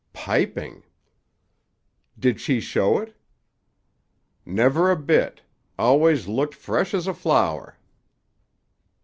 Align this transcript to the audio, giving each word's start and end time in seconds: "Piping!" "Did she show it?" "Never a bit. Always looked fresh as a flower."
"Piping!" 0.13 0.81
"Did 2.17 2.41
she 2.41 2.59
show 2.59 2.97
it?" 2.97 3.15
"Never 4.47 4.89
a 4.89 4.95
bit. 4.97 5.43
Always 5.77 6.27
looked 6.27 6.55
fresh 6.55 6.95
as 6.95 7.05
a 7.05 7.13
flower." 7.13 7.77